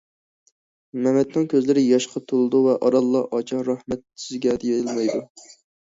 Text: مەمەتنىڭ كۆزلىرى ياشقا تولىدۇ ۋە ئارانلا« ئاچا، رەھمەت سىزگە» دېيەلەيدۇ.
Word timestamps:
مەمەتنىڭ 1.07 1.43
كۆزلىرى 1.51 1.83
ياشقا 1.83 2.23
تولىدۇ 2.31 2.63
ۋە 2.69 2.75
ئارانلا« 2.87 3.23
ئاچا، 3.39 3.61
رەھمەت 3.69 4.03
سىزگە» 4.25 4.57
دېيەلەيدۇ. 4.65 5.25